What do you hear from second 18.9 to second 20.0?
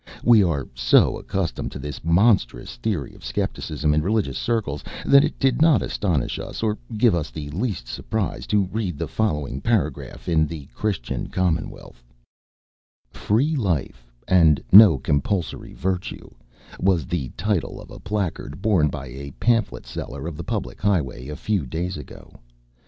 a pamphlet